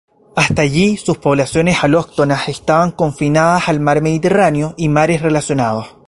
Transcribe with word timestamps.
Hasta 0.35 0.63
allí 0.63 0.97
sus 0.97 1.19
poblaciones 1.19 1.83
alóctonas 1.83 2.49
estaban 2.49 2.89
confinadas 2.91 3.69
al 3.69 3.79
mar 3.79 4.01
Mediterráneo 4.01 4.73
y 4.75 4.89
mares 4.89 5.21
relacionados. 5.21 5.89